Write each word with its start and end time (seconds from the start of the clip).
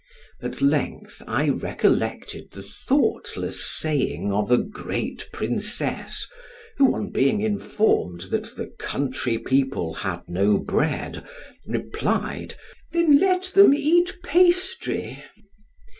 At 0.41 0.63
length 0.63 1.21
I 1.27 1.49
recollected 1.49 2.47
the 2.53 2.63
thoughtless 2.63 3.63
saying 3.63 4.31
of 4.33 4.49
a 4.49 4.57
great 4.57 5.29
princess, 5.31 6.25
who, 6.77 6.95
on 6.95 7.11
being 7.11 7.41
informed 7.41 8.21
that 8.31 8.55
the 8.57 8.73
country 8.79 9.37
people 9.37 9.93
had 9.93 10.21
no 10.27 10.57
bread, 10.57 11.23
replied, 11.67 12.55
"Then 12.91 13.19
let 13.19 13.43
them 13.53 13.75
eat 13.75 14.17
pastry!" 14.23 15.23